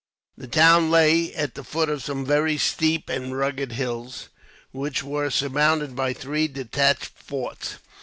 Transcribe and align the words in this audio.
The 0.35 0.47
town 0.47 0.89
lay 0.89 1.31
at 1.35 1.53
the 1.53 1.63
foot 1.63 1.87
of 1.87 2.01
some 2.03 2.25
very 2.25 2.57
steep 2.57 3.07
and 3.07 3.37
rugged 3.37 3.73
hills, 3.73 4.29
which 4.71 5.03
were 5.03 5.29
surmounted 5.29 5.95
by 5.95 6.11
three 6.11 6.47
detached 6.47 7.11
forts. 7.23 7.75